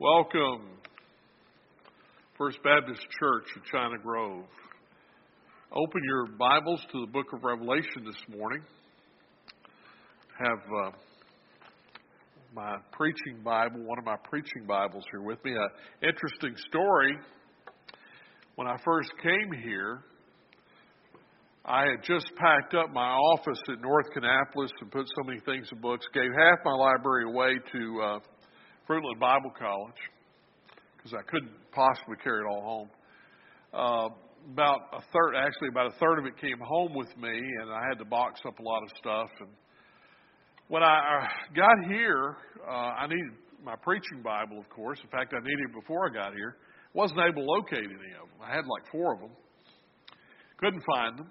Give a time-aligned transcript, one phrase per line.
[0.00, 0.66] Welcome,
[2.36, 4.44] First Baptist Church of China Grove.
[5.70, 8.60] Open your Bibles to the book of Revelation this morning.
[10.36, 10.90] Have uh,
[12.56, 15.52] my preaching Bible, one of my preaching Bibles here with me.
[15.52, 15.68] An
[16.02, 17.16] interesting story.
[18.56, 20.00] When I first came here,
[21.64, 25.68] I had just packed up my office at North Kannapolis and put so many things
[25.70, 28.18] in books, gave half my library away to uh,
[28.88, 30.00] Fruitland Bible College
[30.96, 32.90] because I couldn't possibly carry it all home.
[33.72, 34.08] Uh,
[34.52, 37.80] about a third, actually, about a third of it came home with me, and I
[37.88, 39.30] had to box up a lot of stuff.
[39.40, 39.48] And
[40.68, 41.26] when I
[41.56, 43.32] got here, uh, I needed
[43.64, 44.98] my preaching Bible, of course.
[45.02, 46.56] In fact, I needed it before I got here.
[46.92, 48.40] wasn't able to locate any of them.
[48.42, 49.30] I had like four of them.
[50.58, 51.30] Couldn't find them.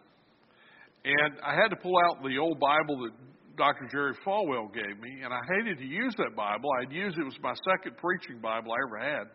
[1.05, 3.13] And I had to pull out the old Bible that
[3.55, 3.87] Dr.
[3.91, 6.69] Jerry Falwell gave me, and I hated to use that Bible.
[6.81, 9.27] I'd use it, it was my second preaching Bible I ever had.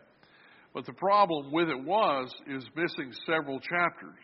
[0.73, 4.23] But the problem with it was is missing several chapters.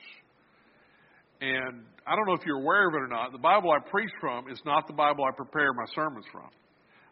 [1.42, 3.32] And I don't know if you're aware of it or not.
[3.32, 6.50] The Bible I preach from is not the Bible I prepare my sermons from.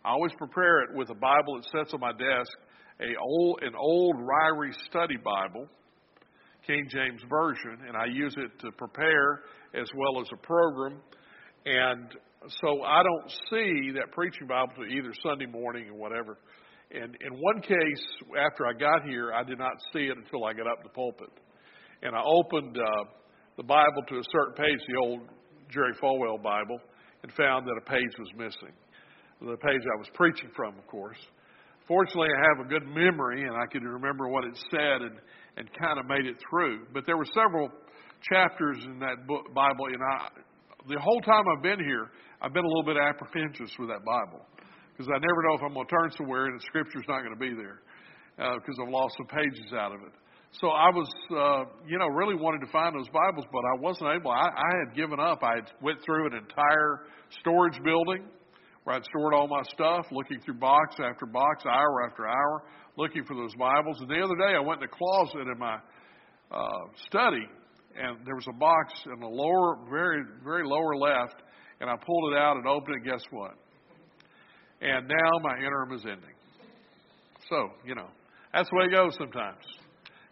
[0.06, 2.52] I always prepare it with a Bible that sits on my desk,
[3.00, 5.68] a old, an old Ryrie study Bible,
[6.68, 11.02] King James Version, and I use it to prepare as well as a program.
[11.66, 12.12] And
[12.48, 16.38] so I don't see that preaching Bible to either Sunday morning or whatever.
[16.92, 18.04] And in one case,
[18.38, 21.30] after I got here, I did not see it until I got up the pulpit.
[22.02, 23.04] And I opened uh,
[23.58, 25.22] the Bible to a certain page, the old
[25.72, 26.80] Jerry Falwell Bible,
[27.24, 28.76] and found that a page was missing.
[29.42, 31.18] The page I was preaching from, of course.
[31.88, 35.18] Fortunately, I have a good memory, and I can remember what it said and,
[35.58, 36.86] and kind of made it through.
[36.94, 37.70] But there were several
[38.22, 40.28] chapters in that book, Bible, and I,
[40.88, 44.46] the whole time I've been here, I've been a little bit apprehensive with that Bible
[44.92, 47.34] because I never know if I'm going to turn somewhere and the Scripture's not going
[47.34, 47.82] to be there
[48.36, 50.14] because uh, I've lost some pages out of it.
[50.62, 54.10] So I was, uh, you know, really wanted to find those Bibles, but I wasn't
[54.14, 54.30] able.
[54.30, 55.42] I, I had given up.
[55.42, 58.26] I had went through an entire storage building
[58.84, 62.64] where I'd stored all my stuff, looking through box after box, hour after hour,
[62.98, 63.98] looking for those Bibles.
[64.02, 65.78] And the other day, I went in the closet in my
[66.52, 67.48] uh, study,
[67.96, 71.36] and there was a box in the lower, very, very lower left,
[71.80, 73.10] and I pulled it out and opened it.
[73.10, 73.52] Guess what?
[74.82, 76.36] And now my interim is ending.
[77.50, 78.08] So, you know,
[78.54, 79.64] that's the way it goes sometimes.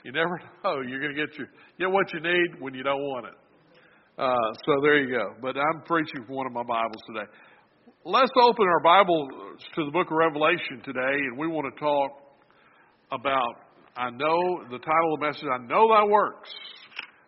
[0.03, 0.81] You never know.
[0.81, 1.47] You're going to get your
[1.79, 3.33] get what you need when you don't want it.
[4.17, 4.35] Uh,
[4.65, 5.35] so there you go.
[5.41, 7.29] But I'm preaching from one of my Bibles today.
[8.03, 9.27] Let's open our Bible
[9.75, 12.11] to the book of Revelation today, and we want to talk
[13.11, 13.55] about.
[13.95, 15.43] I know the title of the message.
[15.51, 16.49] I know thy works.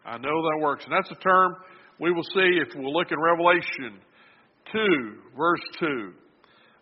[0.06, 1.56] I know thy works, and that's a term
[2.00, 4.00] we will see if we'll look in Revelation
[4.72, 4.80] 2,
[5.38, 6.12] verse 2.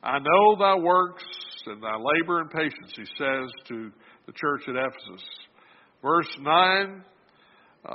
[0.04, 1.24] I know thy works
[1.68, 3.92] and thy labor and patience, he says to
[4.26, 5.28] the church at Ephesus.
[6.02, 7.04] Verse 9,
[7.86, 7.92] uh,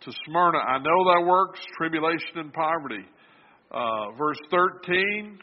[0.00, 3.04] to Smyrna, I know thy works, tribulation and poverty.
[3.70, 5.38] Uh, verse 13,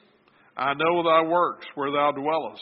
[0.57, 2.61] I know thy works, where thou dwellest.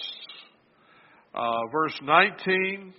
[1.34, 2.94] Uh, verse 19,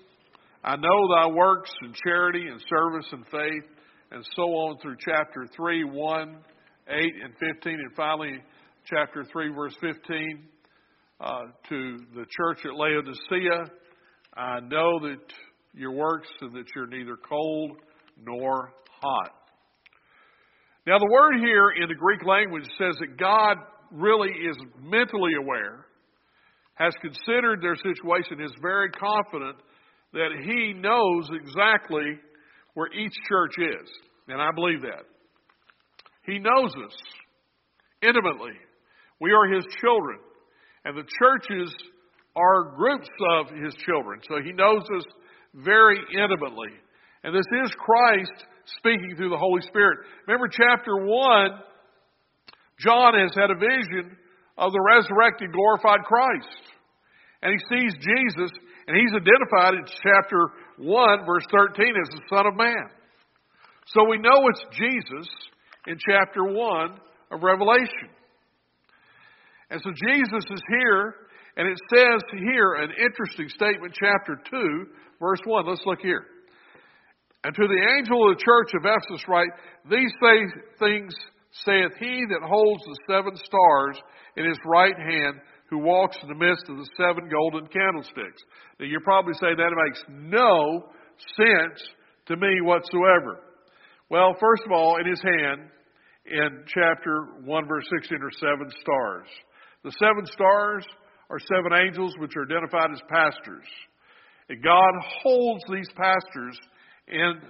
[0.62, 3.71] I know thy works in charity and service and faith,
[4.10, 6.37] and so on through chapter 3, 1
[6.88, 8.38] 8 and 15, and finally
[8.84, 10.44] chapter 3, verse 15,
[11.21, 13.71] uh, to the church at Laodicea.
[14.37, 15.21] I know that
[15.72, 17.77] your works and that you're neither cold
[18.22, 19.32] nor hot.
[20.87, 23.56] Now, the word here in the Greek language says that God
[23.92, 25.87] really is mentally aware,
[26.75, 29.56] has considered their situation, is very confident
[30.12, 32.19] that He knows exactly
[32.75, 33.88] where each church is.
[34.28, 35.04] And I believe that.
[36.25, 36.97] He knows us
[38.03, 38.53] intimately.
[39.21, 40.19] We are His children.
[40.84, 41.75] And the churches
[42.37, 44.21] are groups of His children.
[44.28, 45.04] So He knows us
[45.54, 46.71] very intimately.
[47.22, 48.47] And this is Christ
[48.78, 49.98] speaking through the Holy Spirit.
[50.27, 51.50] Remember chapter 1,
[52.78, 54.16] John has had a vision
[54.56, 56.62] of the resurrected, glorified Christ.
[57.42, 58.50] And he sees Jesus,
[58.90, 62.91] and he's identified in chapter 1, verse 13, as the Son of Man.
[63.86, 65.30] So we know it's Jesus
[65.86, 66.98] in chapter 1
[67.30, 68.10] of Revelation.
[69.70, 71.15] And so Jesus is here,
[71.56, 74.86] and it says here an interesting statement, chapter 2,
[75.20, 75.68] verse 1.
[75.68, 76.26] Let's look here.
[77.44, 79.54] And to the angel of the church of Ephesus write,
[79.88, 80.10] These
[80.80, 81.15] things
[81.62, 84.03] saith he that holds the seven stars
[84.36, 85.38] in his right hand,
[85.70, 88.42] who walks in the midst of the seven golden candlesticks.
[88.78, 90.84] Now you're probably saying that makes no
[91.36, 91.80] sense
[92.26, 93.38] to me whatsoever.
[94.10, 95.70] Well, first of all, in his hand,
[96.26, 99.28] in chapter 1, verse 16, are seven stars.
[99.84, 100.84] The seven stars
[101.30, 103.66] are seven angels which are identified as pastors.
[104.48, 104.90] And God
[105.22, 106.58] holds these pastors
[107.06, 107.40] in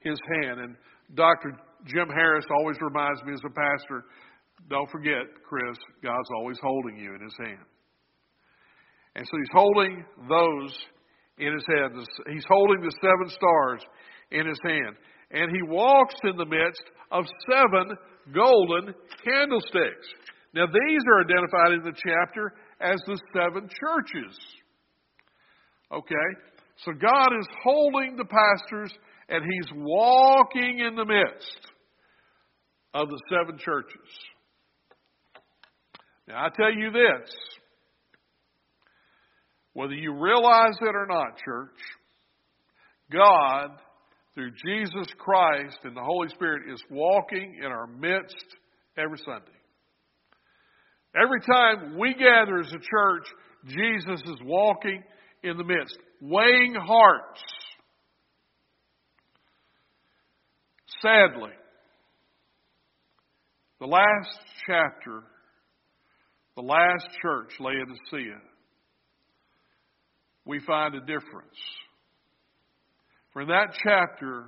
[0.00, 0.60] his hand.
[0.60, 0.76] And
[1.14, 1.56] Dr.
[1.86, 4.04] Jim Harris always reminds me as a pastor,
[4.68, 7.64] don't forget, Chris, God's always holding you in his hand.
[9.16, 10.78] And so he's holding those
[11.38, 12.06] in his hand.
[12.32, 13.82] He's holding the seven stars
[14.30, 14.96] in his hand.
[15.32, 17.96] And he walks in the midst of seven
[18.34, 20.08] golden candlesticks.
[20.54, 24.38] Now, these are identified in the chapter as the seven churches.
[25.92, 26.28] Okay?
[26.84, 28.92] So God is holding the pastors
[29.28, 31.60] and he's walking in the midst
[32.94, 34.08] of the seven churches.
[36.26, 37.30] Now, I tell you this
[39.72, 41.78] whether you realize it or not, church,
[43.12, 43.70] God,
[44.34, 48.44] through Jesus Christ and the Holy Spirit, is walking in our midst
[48.96, 49.58] every Sunday.
[51.14, 53.26] Every time we gather as a church,
[53.66, 55.02] Jesus is walking
[55.42, 57.40] in the midst, weighing hearts.
[61.02, 61.52] Sadly,
[63.80, 65.22] the last chapter,
[66.56, 68.38] the last church, Laodicea,
[70.50, 71.56] we find a difference.
[73.32, 74.46] For in that chapter,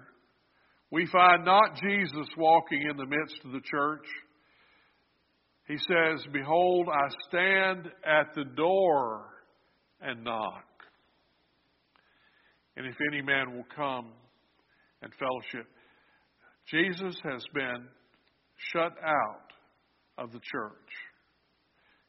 [0.91, 4.05] we find not Jesus walking in the midst of the church.
[5.69, 9.27] He says, Behold, I stand at the door
[10.01, 10.65] and knock.
[12.77, 14.09] And if any man will come
[15.03, 15.69] and fellowship,
[16.69, 17.87] Jesus has been
[18.73, 19.53] shut out
[20.19, 20.73] of the church.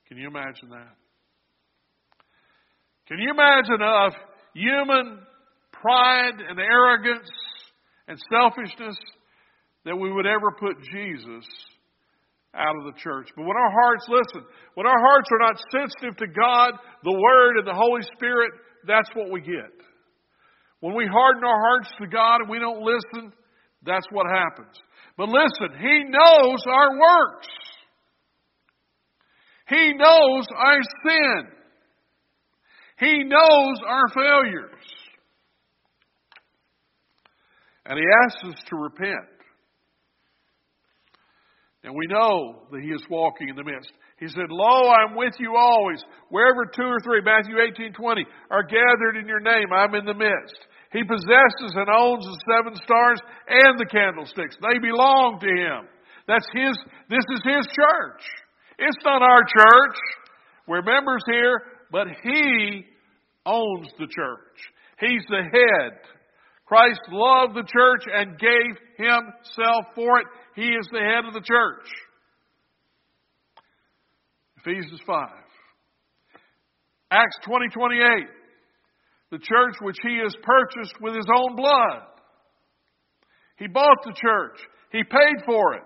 [0.07, 1.02] Can you imagine that?
[3.07, 4.13] Can you imagine of
[4.53, 5.19] human
[5.71, 7.29] pride and arrogance
[8.07, 8.95] and selfishness
[9.85, 11.45] that we would ever put Jesus
[12.55, 13.27] out of the church?
[13.35, 17.57] But when our hearts listen, when our hearts are not sensitive to God, the Word,
[17.57, 18.51] and the Holy Spirit,
[18.87, 19.73] that's what we get.
[20.79, 23.33] When we harden our hearts to God and we don't listen,
[23.85, 24.75] that's what happens.
[25.17, 27.47] But listen, He knows our works.
[29.67, 31.62] He knows our sin.
[32.99, 34.81] He knows our failures.
[37.85, 39.29] And He asks us to repent.
[41.83, 43.91] And we know that He is walking in the midst.
[44.19, 45.99] He said, Lo, I'm with you always.
[46.29, 50.13] Wherever two or three, Matthew 18, 20, are gathered in your name, I'm in the
[50.13, 50.55] midst.
[50.93, 53.19] He possesses and owns the seven stars
[53.49, 54.55] and the candlesticks.
[54.61, 55.89] They belong to Him.
[56.27, 56.77] That's His,
[57.09, 58.23] this is His church.
[58.79, 59.97] It's not our church.
[60.67, 61.61] We're members here,
[61.93, 62.85] but He
[63.45, 64.57] owns the church.
[64.99, 65.99] He's the head.
[66.65, 70.25] Christ loved the church and gave Himself for it.
[70.55, 71.87] He is the head of the church.
[74.57, 75.29] Ephesians 5.
[77.11, 78.03] Acts 20, 28.
[79.29, 82.07] The church which He has purchased with His own blood.
[83.59, 84.59] He bought the church.
[84.91, 85.83] He paid for it.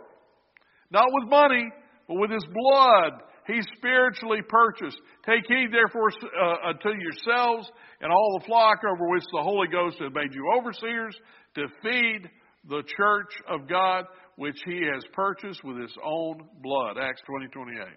[0.89, 1.69] Not with money,
[2.07, 3.24] but with His blood.
[3.47, 4.99] He spiritually purchased.
[5.25, 7.71] Take heed, therefore, uh, unto yourselves
[8.01, 11.15] and all the flock over which the Holy Ghost has made you overseers
[11.55, 12.29] to feed
[12.67, 14.05] the church of God,
[14.35, 16.97] which He has purchased with His own blood.
[17.01, 17.88] Acts 20 28.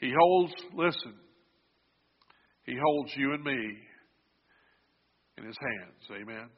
[0.00, 1.14] He holds, listen,
[2.64, 3.78] He holds you and me
[5.38, 6.22] in His hands.
[6.22, 6.50] Amen.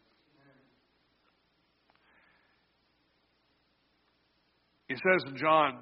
[4.89, 5.79] He says in John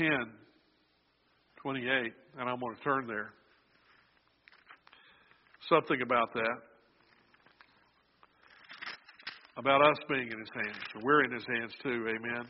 [0.00, 0.08] 10,
[1.60, 3.34] 28, and I'm going to turn there.
[5.68, 6.56] Something about that.
[9.58, 10.78] About us being in His hands.
[10.94, 12.06] So we're in His hands too.
[12.08, 12.46] Amen.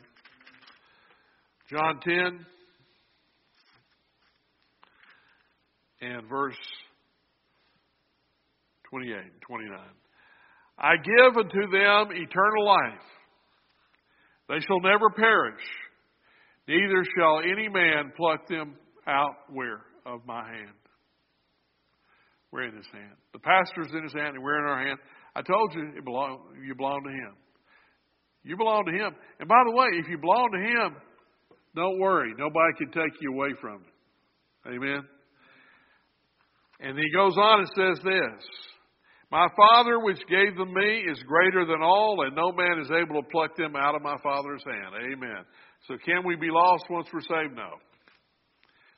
[1.69, 2.45] John 10
[6.09, 6.55] and verse
[8.89, 9.77] 28 and 29.
[10.77, 13.03] I give unto them eternal life.
[14.47, 15.61] They shall never perish
[16.67, 18.75] Neither shall any man pluck them
[19.07, 19.81] out where?
[20.05, 20.73] Of my hand.
[22.51, 23.13] We're in his hand.
[23.33, 24.99] The pastor's in his hand and we're in our hand.
[25.35, 27.33] I told you it belong, you belong to him.
[28.43, 29.15] You belong to him.
[29.39, 30.95] And by the way, if you belong to him,
[31.75, 32.33] don't worry.
[32.37, 34.73] Nobody can take you away from it.
[34.75, 35.03] Amen.
[36.81, 38.43] And he goes on and says this
[39.31, 43.21] My Father, which gave them me, is greater than all, and no man is able
[43.21, 45.13] to pluck them out of my Father's hand.
[45.13, 45.45] Amen.
[45.87, 47.55] So can we be lost once we're saved?
[47.55, 47.71] No.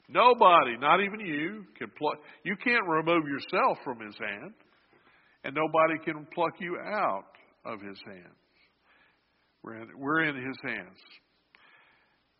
[0.09, 2.17] Nobody, not even you, can pluck.
[2.43, 4.53] You can't remove yourself from His hand,
[5.43, 7.31] and nobody can pluck you out
[7.65, 8.43] of His hands.
[9.63, 10.99] We're in, we're in His hands.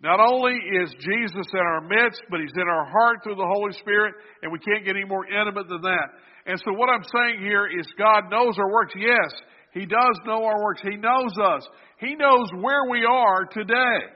[0.02, 0.52] Not only
[0.84, 4.52] is Jesus in our midst, but He's in our heart through the Holy Spirit, and
[4.52, 6.08] we can't get any more intimate than that.
[6.46, 8.94] And so what I'm saying here is God knows our works.
[8.98, 9.32] Yes,
[9.74, 10.82] He does know our works.
[10.84, 11.66] He knows us.
[12.00, 14.12] He knows where we are today,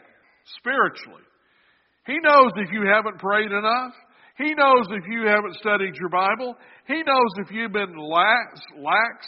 [0.56, 1.24] spiritually.
[2.06, 3.94] He knows if you haven't prayed enough.
[4.38, 6.56] He knows if you haven't studied your Bible.
[6.88, 8.62] He knows if you've been lax.
[8.78, 9.28] lax.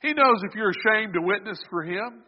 [0.00, 2.24] He knows if you're ashamed to witness for Him.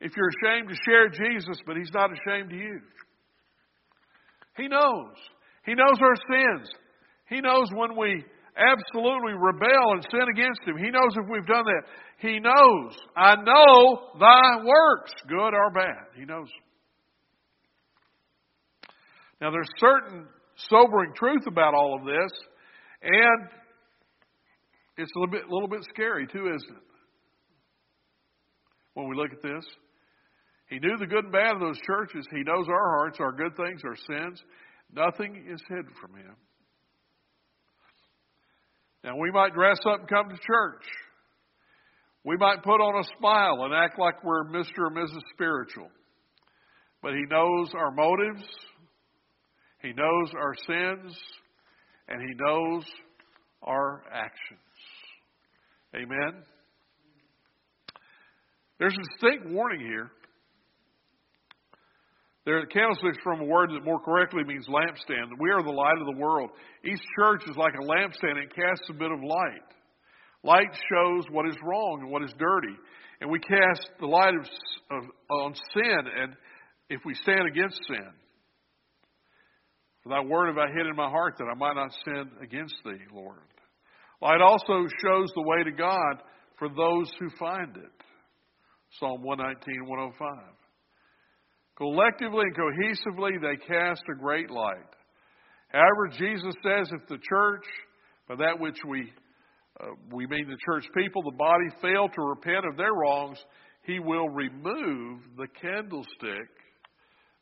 [0.00, 2.80] If you're ashamed to share Jesus, but He's not ashamed to you.
[4.56, 5.14] He knows.
[5.64, 6.68] He knows our sins.
[7.28, 8.24] He knows when we
[8.56, 10.76] absolutely rebel and sin against Him.
[10.76, 11.82] He knows if we've done that.
[12.18, 12.96] He knows.
[13.16, 16.14] I know thy works, good or bad.
[16.16, 16.48] He knows.
[19.40, 20.26] Now, there's certain
[20.68, 22.30] sobering truth about all of this,
[23.02, 23.48] and
[24.96, 26.82] it's a little bit, little bit scary too, isn't it?
[28.94, 29.64] When we look at this,
[30.68, 32.26] he knew the good and bad of those churches.
[32.30, 34.40] He knows our hearts, our good things, our sins.
[34.94, 36.36] Nothing is hidden from him.
[39.04, 40.84] Now, we might dress up and come to church.
[42.24, 44.78] We might put on a smile and act like we're Mr.
[44.78, 45.22] or Mrs.
[45.34, 45.88] Spiritual.
[47.02, 48.44] But He knows our motives,
[49.80, 51.16] He knows our sins,
[52.08, 52.84] and He knows
[53.62, 54.60] our actions.
[55.96, 56.42] Amen?
[58.78, 60.10] There's a distinct warning here.
[62.44, 65.38] There candlesticks from a word that more correctly means lampstand.
[65.38, 66.50] We are the light of the world.
[66.84, 68.42] Each church is like a lampstand.
[68.42, 69.68] It casts a bit of light.
[70.42, 72.74] Light shows what is wrong and what is dirty.
[73.20, 74.44] And we cast the light of,
[74.90, 76.34] of, on sin and
[76.90, 78.10] if we stand against sin.
[80.02, 82.74] For thy word have I hid in my heart that I might not sin against
[82.84, 83.38] thee, Lord.
[84.20, 86.22] Light also shows the way to God
[86.58, 88.04] for those who find it.
[88.98, 90.61] Psalm 119, 105.
[91.82, 94.76] Collectively and cohesively, they cast a great light.
[95.72, 97.64] However, Jesus says if the church,
[98.28, 99.12] by that which we,
[99.80, 103.38] uh, we mean the church people, the body fail to repent of their wrongs,
[103.84, 106.50] he will remove the candlestick,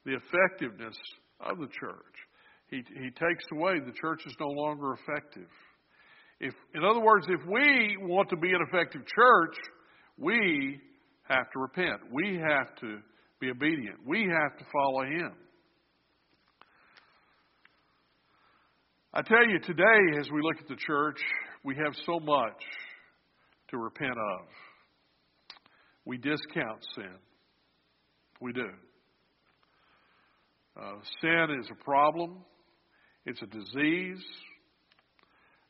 [0.07, 0.97] the effectiveness
[1.41, 2.17] of the church.
[2.71, 5.51] He, he takes away, the church is no longer effective.
[6.41, 9.57] If, in other words, if we want to be an effective church,
[10.17, 10.81] we
[11.25, 12.01] have to repent.
[12.11, 13.01] We have to
[13.41, 13.97] be obedient.
[14.07, 15.33] We have to follow Him.
[19.13, 21.19] I tell you, today, as we look at the church,
[21.65, 22.63] we have so much
[23.71, 24.47] to repent of.
[26.05, 27.17] We discount sin.
[28.41, 28.69] We do.
[30.81, 32.39] Uh, sin is a problem,
[33.27, 34.23] it's a disease.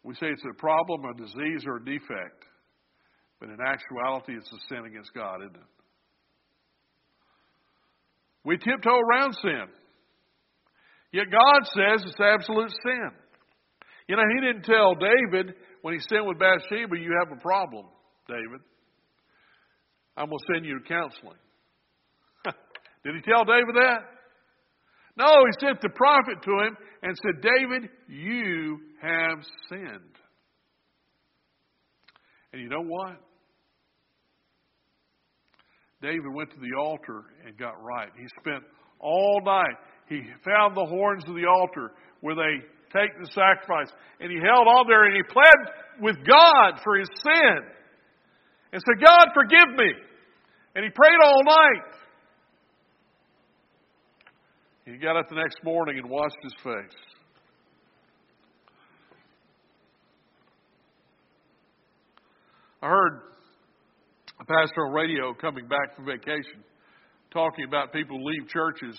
[0.02, 2.44] We say it's a problem, a disease, or a defect.
[3.38, 5.79] But in actuality, it's a sin against God, isn't it?
[8.44, 9.66] We tiptoe around sin.
[11.12, 13.10] Yet God says it's absolute sin.
[14.08, 17.86] You know, He didn't tell David when he sinned with Bathsheba, you have a problem,
[18.28, 18.60] David.
[20.16, 21.38] I'm going to send you to counseling.
[23.04, 24.00] Did he tell David that?
[25.16, 30.16] No, he sent the prophet to him and said, David, you have sinned.
[32.52, 33.20] And you know what?
[36.02, 38.08] David went to the altar and got right.
[38.16, 38.64] He spent
[38.98, 39.76] all night.
[40.08, 43.92] He found the horns of the altar where they take the sacrifice.
[44.18, 47.58] And he held on there and he pled with God for his sin.
[48.72, 49.92] And said, God, forgive me.
[50.74, 52.00] And he prayed all night.
[54.86, 56.98] He got up the next morning and washed his face.
[62.82, 63.20] I heard
[64.50, 66.64] a pastor on radio coming back from vacation
[67.32, 68.98] talking about people leave churches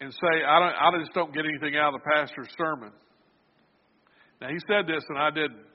[0.00, 2.92] and say, I, don't, I just don't get anything out of the pastor's sermon.
[4.40, 5.66] Now, he said this, and I didn't.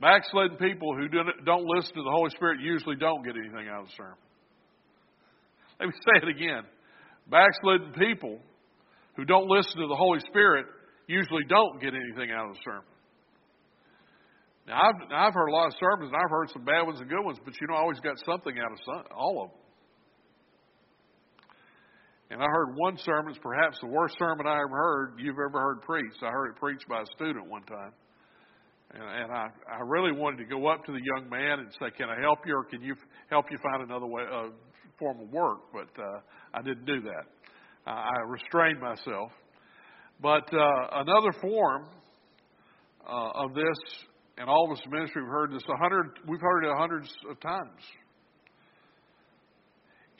[0.00, 3.86] Backslidden people who don't listen to the Holy Spirit usually don't get anything out of
[3.86, 4.18] the sermon.
[5.80, 6.62] Let me say it again.
[7.30, 8.38] Backslidden people
[9.16, 10.66] who don't listen to the Holy Spirit
[11.06, 12.91] usually don't get anything out of the sermon.
[14.66, 17.08] Now, I've, I've heard a lot of sermons, and I've heard some bad ones and
[17.08, 19.58] good ones, but you know, I always got something out of some, all of them.
[22.30, 25.82] And I heard one sermon, perhaps the worst sermon I ever heard you've ever heard
[25.82, 26.22] preached.
[26.22, 27.92] I heard it preached by a student one time.
[28.94, 31.90] And, and I, I really wanted to go up to the young man and say,
[31.96, 32.94] Can I help you, or can you
[33.28, 34.48] help you find another way, uh,
[34.98, 35.60] form of work?
[35.74, 36.20] But uh,
[36.54, 37.24] I didn't do that.
[37.86, 39.32] I restrained myself.
[40.22, 41.86] But uh, another form
[43.06, 43.78] uh, of this
[44.38, 46.18] and all of us in ministry have heard this a hundred.
[46.26, 47.80] We've heard it hundreds of times.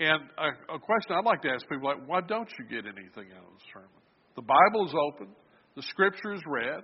[0.00, 3.30] And a, a question I'd like to ask people like, why don't you get anything
[3.32, 4.02] out of the sermon?
[4.34, 5.28] The Bible is open,
[5.76, 6.82] the Scripture is read,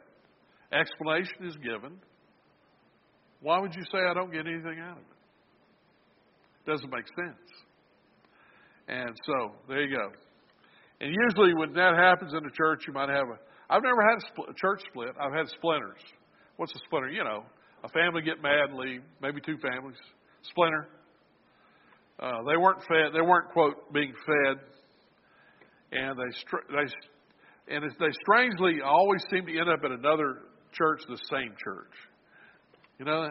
[0.72, 1.98] explanation is given.
[3.40, 6.70] Why would you say I don't get anything out of it?
[6.70, 7.48] Doesn't make sense.
[8.88, 10.10] And so there you go.
[11.00, 13.38] And usually when that happens in a church, you might have a.
[13.70, 15.10] I've never had a, a church split.
[15.20, 16.00] I've had splinters.
[16.58, 17.08] What's a splinter?
[17.08, 17.44] You know,
[17.84, 19.00] a family get mad and leave.
[19.22, 19.96] Maybe two families.
[20.42, 20.88] Splinter.
[22.18, 23.14] Uh, they weren't fed.
[23.14, 24.58] They weren't quote being fed,
[25.92, 30.38] and they they and they strangely always seem to end up at another
[30.72, 31.92] church, the same church.
[32.98, 33.28] You know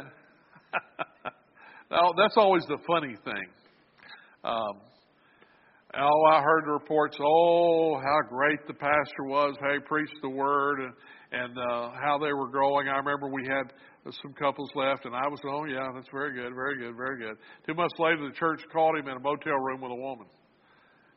[1.92, 3.48] now, that's always the funny thing.
[4.46, 4.80] Um,
[6.00, 7.18] oh, I heard the reports.
[7.22, 9.58] Oh, how great the pastor was!
[9.60, 10.94] How he preached the word, and
[11.32, 12.88] and uh, how they were growing.
[12.88, 13.74] I remember we had
[14.24, 17.36] some couples left, and I was, oh yeah, that's very good, very good, very good.
[17.66, 20.28] Two months later, the church called him in a motel room with a woman,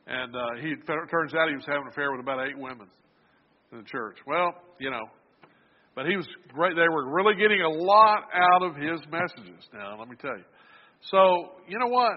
[0.07, 2.87] and uh, he turns out he was having an affair with about eight women
[3.71, 4.17] in the church.
[4.27, 5.05] Well, you know,
[5.95, 6.75] but he was great.
[6.75, 9.63] They were really getting a lot out of his messages.
[9.73, 10.45] Now, let me tell you.
[11.09, 12.11] So, you know what?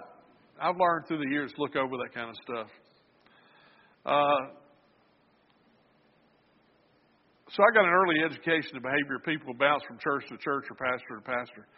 [0.60, 2.68] I've learned through the years look over that kind of stuff.
[4.06, 4.54] Uh,
[7.54, 9.22] so I got an early education in behavior.
[9.22, 11.70] People bounce from church to church or pastor to pastor.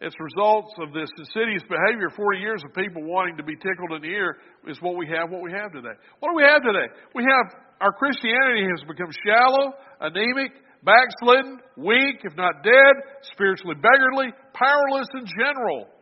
[0.00, 2.08] It's results of this insidious behavior.
[2.08, 5.28] 40 years of people wanting to be tickled in the ear is what we have,
[5.28, 5.94] what we have today.
[6.18, 6.88] What do we have today?
[7.14, 7.46] We have
[7.84, 12.94] our Christianity has become shallow, anemic, backslidden, weak, if not dead,
[13.36, 15.92] spiritually beggarly, powerless in general.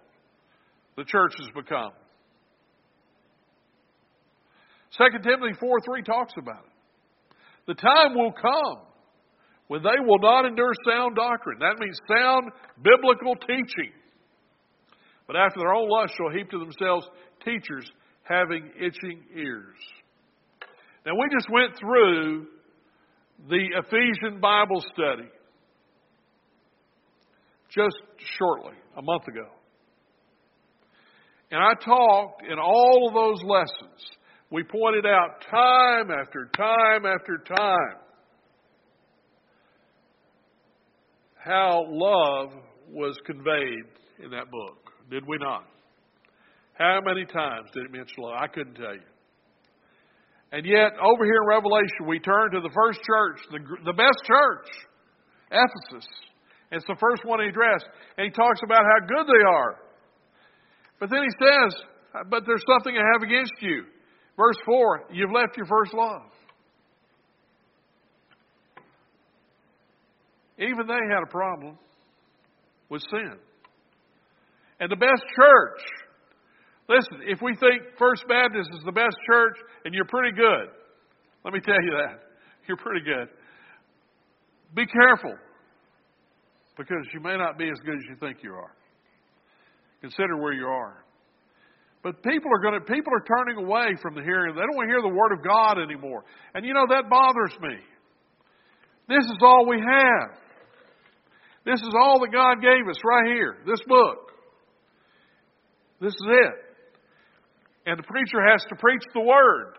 [0.96, 1.90] The church has become.
[4.96, 6.72] 2 Timothy 4 3 talks about it.
[7.66, 8.89] The time will come
[9.70, 11.60] when they will not endure sound doctrine.
[11.60, 12.50] That means sound
[12.82, 13.92] biblical teaching.
[15.28, 17.06] But after their own lust shall heap to themselves
[17.44, 17.88] teachers
[18.24, 19.76] having itching ears.
[21.06, 22.48] Now, we just went through
[23.48, 25.28] the Ephesian Bible study
[27.72, 28.02] just
[28.40, 29.46] shortly, a month ago.
[31.52, 34.00] And I talked in all of those lessons.
[34.50, 38.09] We pointed out time after time after time
[41.44, 42.52] how love
[42.90, 43.88] was conveyed
[44.22, 45.64] in that book, did we not?
[46.74, 48.36] How many times did it mention love?
[48.40, 49.08] I couldn't tell you.
[50.52, 54.18] And yet, over here in Revelation, we turn to the first church, the, the best
[54.26, 54.66] church,
[55.52, 56.08] Ephesus.
[56.72, 57.86] It's the first one he addressed.
[58.18, 59.76] And he talks about how good they are.
[60.98, 61.82] But then he says,
[62.28, 63.84] But there's something I have against you.
[64.36, 66.30] Verse 4 You've left your first love.
[70.60, 71.78] Even they had a problem
[72.90, 73.34] with sin.
[74.78, 75.80] And the best church,
[76.88, 80.68] listen, if we think First Baptist is the best church and you're pretty good,
[81.44, 82.20] let me tell you that.
[82.68, 83.26] You're pretty good.
[84.76, 85.34] Be careful
[86.76, 88.76] because you may not be as good as you think you are.
[90.02, 91.04] Consider where you are.
[92.02, 94.54] But people are going to people are turning away from the hearing.
[94.54, 96.22] They don't want to hear the word of God anymore.
[96.54, 97.76] And you know that bothers me.
[99.08, 100.38] This is all we have.
[101.64, 104.32] This is all that God gave us right here, this book.
[106.00, 106.54] This is it.
[107.86, 109.76] And the preacher has to preach the word.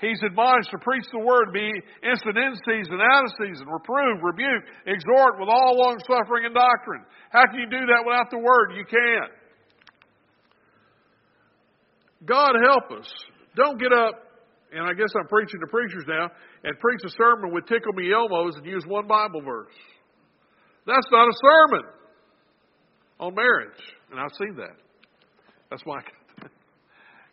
[0.00, 1.72] He's admonished to preach the word, be
[2.06, 7.02] instant in season, out of season, reprove, rebuke, exhort with all long suffering and doctrine.
[7.30, 8.76] How can you do that without the word?
[8.76, 9.32] You can't.
[12.24, 13.10] God help us.
[13.56, 14.14] Don't get up,
[14.72, 16.30] and I guess I'm preaching to preachers now,
[16.62, 19.74] and preach a sermon with tickle me elmos and use one Bible verse.
[20.88, 21.84] That's not a sermon
[23.20, 23.82] on marriage.
[24.10, 24.74] And I've seen that.
[25.70, 26.00] That's why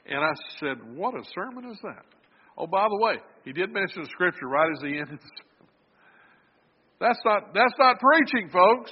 [0.08, 2.04] And I said, What a sermon is that?
[2.58, 3.16] Oh, by the way,
[3.46, 5.20] he did mention the scripture right as he ended.
[7.00, 8.92] That's not that's not preaching, folks.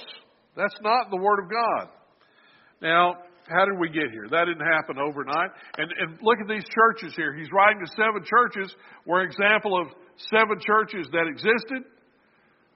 [0.56, 1.88] That's not the Word of God.
[2.80, 3.14] Now,
[3.48, 4.28] how did we get here?
[4.30, 5.50] That didn't happen overnight.
[5.76, 7.34] And, and look at these churches here.
[7.34, 8.74] He's writing to seven churches.
[9.04, 9.88] We're an example of
[10.30, 11.84] seven churches that existed,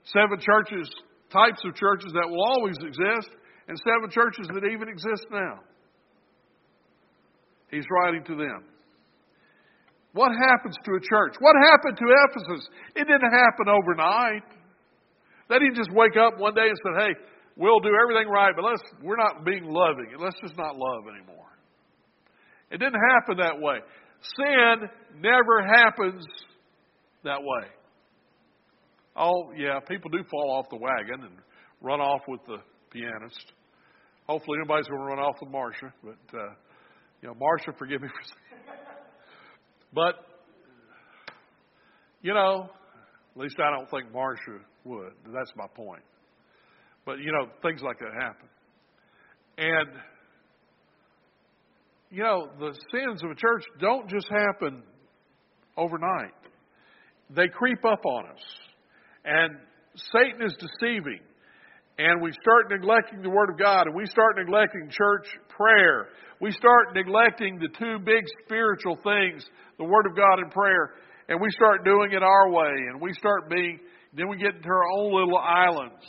[0.05, 0.89] seven churches
[1.31, 3.29] types of churches that will always exist,
[3.67, 5.59] and seven churches that even exist now.
[7.69, 8.65] He's writing to them.
[10.13, 11.35] What happens to a church?
[11.39, 12.67] What happened to Ephesus?
[12.95, 14.43] It didn't happen overnight.
[15.49, 17.15] They didn't just wake up one day and said, "Hey,
[17.55, 20.15] we'll do everything right, but let's we're not being loving.
[20.17, 21.45] Let's just not love anymore."
[22.71, 23.79] It didn't happen that way.
[24.35, 24.89] Sin
[25.21, 26.25] never happens
[27.23, 27.67] that way.
[29.15, 31.35] Oh, yeah, people do fall off the wagon and
[31.81, 32.57] run off with the
[32.91, 33.53] pianist.
[34.27, 36.53] Hopefully, nobody's going to run off with Marcia, but, uh,
[37.21, 38.61] you know, Marcia, forgive me for saying
[39.93, 40.15] But,
[42.21, 42.69] you know,
[43.35, 45.13] at least I don't think Marcia would.
[45.33, 46.03] That's my point.
[47.05, 48.47] But, you know, things like that happen.
[49.57, 49.89] And,
[52.11, 54.83] you know, the sins of a church don't just happen
[55.75, 56.33] overnight,
[57.29, 58.68] they creep up on us.
[59.29, 59.57] And
[60.11, 61.21] Satan is deceiving.
[61.99, 66.07] And we start neglecting the Word of God, and we start neglecting church prayer.
[66.41, 69.45] We start neglecting the two big spiritual things,
[69.77, 70.93] the Word of God and prayer,
[71.27, 73.79] and we start doing it our way, and we start being,
[74.15, 76.05] then we get into our own little islands.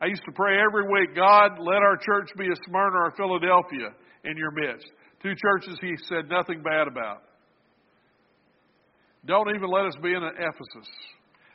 [0.00, 3.92] I used to pray every week, God, let our church be a Smyrna or Philadelphia
[4.24, 4.90] in your midst.
[5.22, 7.22] Two churches he said nothing bad about.
[9.26, 10.88] Don't even let us be in Ephesus,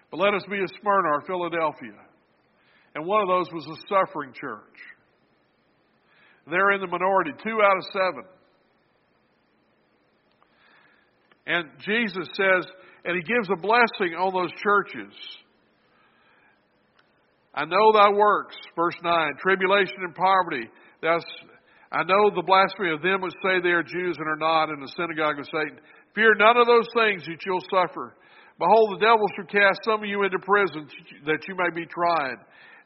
[0.10, 1.98] but let us be a Smyrna or Philadelphia.
[2.96, 4.60] And one of those was a suffering church.
[6.50, 8.24] They're in the minority, two out of seven.
[11.48, 12.66] And Jesus says,
[13.06, 15.14] and he gives a blessing on those churches.
[17.54, 20.70] I know thy works, verse 9, tribulation and poverty.
[21.02, 21.24] Thus,
[21.92, 24.80] I know the blasphemy of them which say they are Jews and are not in
[24.80, 25.80] the synagogue of Satan.
[26.16, 28.16] Fear none of those things that you'll suffer.
[28.60, 30.88] Behold, the devil shall cast some of you into prison
[31.26, 32.38] that you may be tried.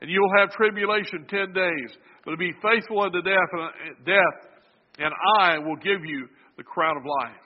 [0.02, 1.98] And you'll have tribulation ten days.
[2.26, 3.70] But be faithful unto death, and, uh,
[4.06, 4.52] death,
[5.00, 7.42] and I will give you the crown of life.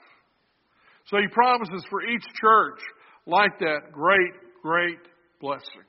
[1.06, 2.80] So he promises for each church
[3.26, 4.98] like that great, great
[5.40, 5.84] blessing.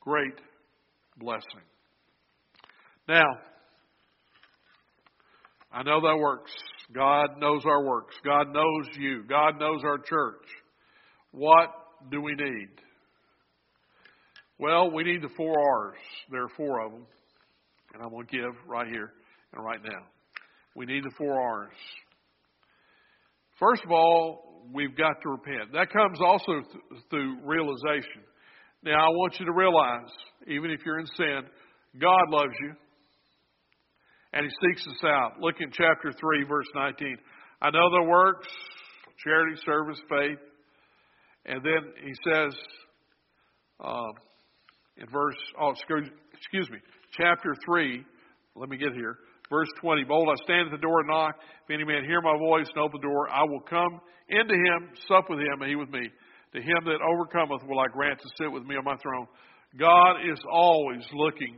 [0.00, 0.40] Great
[1.18, 1.64] blessing.
[3.08, 3.26] Now,
[5.72, 6.52] I know that works.
[6.94, 8.14] God knows our works.
[8.24, 9.24] God knows you.
[9.28, 10.44] God knows our church.
[11.32, 11.68] What
[12.10, 12.68] do we need?
[14.58, 15.98] Well, we need the four R's.
[16.30, 17.06] There are four of them,
[17.92, 19.12] and I'm going to give right here
[19.52, 20.06] and right now.
[20.74, 21.76] We need the four R's.
[23.58, 25.72] First of all, we've got to repent.
[25.72, 28.22] That comes also th- through realization.
[28.82, 30.10] Now, I want you to realize,
[30.46, 31.40] even if you're in sin,
[32.00, 32.72] God loves you
[34.36, 35.40] and He seeks us out.
[35.40, 37.16] Look in chapter 3, verse 19.
[37.62, 38.48] I know the works,
[39.24, 40.38] charity, service, faith.
[41.46, 42.54] And then He says,
[43.82, 44.12] um,
[44.98, 46.78] in verse, oh, excuse, me,
[47.16, 48.04] chapter 3,
[48.56, 49.16] let me get here.
[49.48, 51.36] Verse 20, Behold, I stand at the door and knock.
[51.64, 54.90] If any man hear my voice and open the door, I will come into him,
[55.08, 56.10] sup with him, and he with me.
[56.54, 59.26] To him that overcometh will I grant to sit with me on my throne.
[59.78, 61.56] God is always looking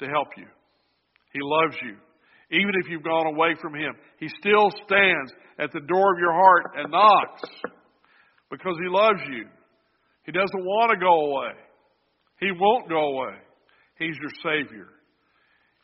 [0.00, 0.46] to help you.
[1.32, 1.96] He loves you.
[2.50, 6.32] Even if you've gone away from Him, He still stands at the door of your
[6.32, 7.42] heart and knocks
[8.50, 9.44] because He loves you.
[10.24, 11.52] He doesn't want to go away.
[12.40, 13.34] He won't go away.
[13.98, 14.88] He's your Savior.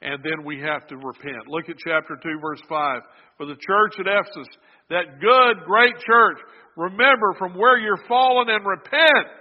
[0.03, 1.49] And then we have to repent.
[1.49, 3.01] Look at chapter 2, verse 5.
[3.39, 4.53] For the church at Ephesus,
[4.91, 6.39] that good, great church,
[6.77, 9.33] remember from where you're fallen and repent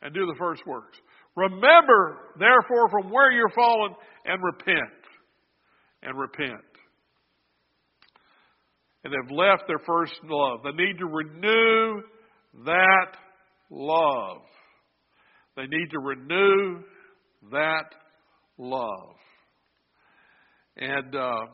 [0.00, 0.96] and do the first works.
[1.36, 5.03] Remember, therefore, from where you're fallen and repent
[6.04, 6.60] and repent.
[9.02, 10.60] And have left their first love.
[10.64, 12.02] They need to renew
[12.64, 13.16] that
[13.70, 14.42] love.
[15.56, 16.82] They need to renew
[17.52, 17.86] that
[18.58, 19.16] love.
[20.76, 21.46] And uh,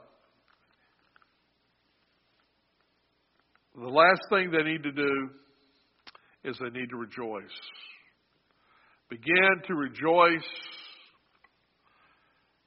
[3.74, 5.28] the last thing they need to do
[6.44, 7.42] is they need to rejoice.
[9.10, 10.48] Begin to rejoice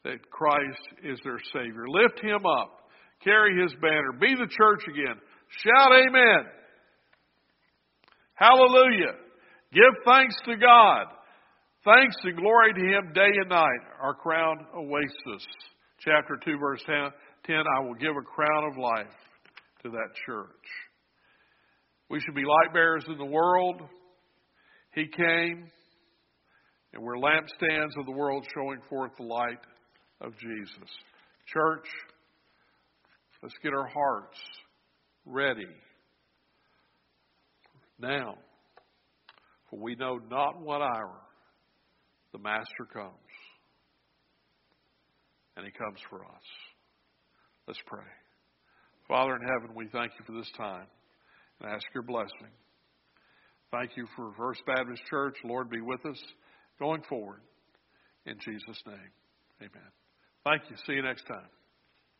[0.03, 1.87] that Christ is their Savior.
[1.87, 2.81] Lift Him up.
[3.23, 4.11] Carry His banner.
[4.19, 5.15] Be the church again.
[5.63, 6.45] Shout Amen.
[8.35, 9.13] Hallelujah.
[9.71, 11.05] Give thanks to God.
[11.85, 13.81] Thanks and glory to Him day and night.
[14.01, 15.45] Our crown awaits us.
[15.99, 16.95] Chapter 2, verse 10,
[17.45, 19.13] 10 I will give a crown of life
[19.83, 20.47] to that church.
[22.09, 23.81] We should be light bearers in the world.
[24.93, 25.67] He came,
[26.93, 29.59] and we're lampstands of the world showing forth the light
[30.23, 30.89] of Jesus.
[31.45, 31.87] Church,
[33.41, 34.37] let's get our hearts
[35.25, 35.67] ready
[37.99, 38.35] now,
[39.69, 41.19] for we know not what hour
[42.31, 43.13] the Master comes.
[45.55, 46.43] And he comes for us.
[47.67, 48.01] Let's pray.
[49.07, 50.87] Father in heaven, we thank you for this time
[51.59, 52.51] and ask your blessing.
[53.71, 55.35] Thank you for First Baptist Church.
[55.43, 56.21] Lord, be with us
[56.79, 57.41] going forward.
[58.25, 59.11] In Jesus' name,
[59.61, 60.02] amen.
[60.45, 60.75] Thank you.
[60.85, 61.45] See you next time.